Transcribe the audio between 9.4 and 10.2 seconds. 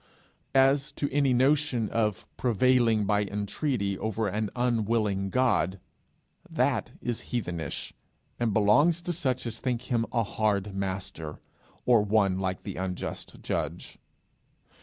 as think him